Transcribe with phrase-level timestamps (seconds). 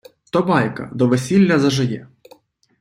[0.31, 2.07] то байка,– до весіля зажиє